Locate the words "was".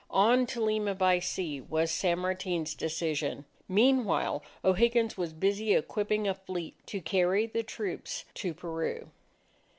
1.61-1.91, 5.15-5.31